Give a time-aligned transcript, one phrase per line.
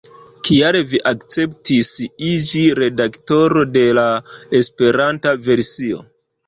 [0.47, 1.91] Kial vi akceptis
[2.31, 4.09] iĝi redaktoro de la
[4.65, 6.07] Esperanta versio?